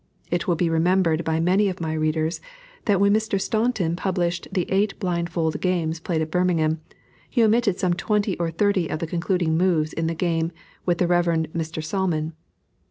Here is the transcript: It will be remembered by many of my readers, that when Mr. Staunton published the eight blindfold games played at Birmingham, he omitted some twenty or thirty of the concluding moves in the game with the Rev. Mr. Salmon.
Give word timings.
It 0.31 0.47
will 0.47 0.55
be 0.55 0.67
remembered 0.67 1.23
by 1.23 1.39
many 1.39 1.69
of 1.69 1.79
my 1.79 1.93
readers, 1.93 2.41
that 2.85 2.99
when 2.99 3.13
Mr. 3.13 3.39
Staunton 3.39 3.95
published 3.95 4.47
the 4.51 4.65
eight 4.71 4.97
blindfold 4.99 5.61
games 5.61 5.99
played 5.99 6.23
at 6.23 6.31
Birmingham, 6.31 6.81
he 7.29 7.43
omitted 7.43 7.77
some 7.77 7.93
twenty 7.93 8.35
or 8.39 8.49
thirty 8.49 8.87
of 8.89 8.97
the 8.97 9.05
concluding 9.05 9.55
moves 9.59 9.93
in 9.93 10.07
the 10.07 10.15
game 10.15 10.51
with 10.87 10.97
the 10.97 11.05
Rev. 11.05 11.25
Mr. 11.25 11.83
Salmon. 11.83 12.33